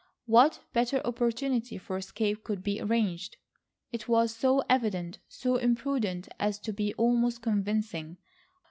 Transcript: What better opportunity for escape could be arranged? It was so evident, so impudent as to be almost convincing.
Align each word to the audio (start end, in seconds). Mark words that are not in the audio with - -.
What 0.25 0.61
better 0.73 0.99
opportunity 1.05 1.77
for 1.77 1.95
escape 1.95 2.43
could 2.43 2.63
be 2.63 2.81
arranged? 2.81 3.37
It 3.91 4.07
was 4.07 4.33
so 4.35 4.63
evident, 4.67 5.19
so 5.27 5.57
impudent 5.57 6.27
as 6.39 6.57
to 6.61 6.73
be 6.73 6.95
almost 6.95 7.43
convincing. 7.43 8.17